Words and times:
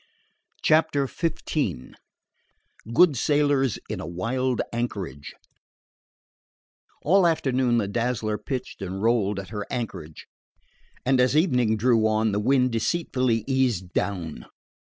CHAPTER 0.63 1.05
XV 1.05 1.93
GOOD 2.91 3.15
SAILORS 3.15 3.77
IN 3.87 3.99
A 3.99 4.07
WILD 4.07 4.59
ANCHORAGE 4.73 5.35
All 7.03 7.27
afternoon 7.27 7.77
the 7.77 7.87
Dazzler 7.87 8.39
pitched 8.39 8.81
and 8.81 9.03
rolled 9.03 9.39
at 9.39 9.49
her 9.49 9.63
anchorage, 9.69 10.25
and 11.05 11.21
as 11.21 11.37
evening 11.37 11.77
drew 11.77 12.07
on 12.07 12.31
the 12.31 12.39
wind 12.39 12.71
deceitfully 12.71 13.43
eased 13.45 13.93
down. 13.93 14.47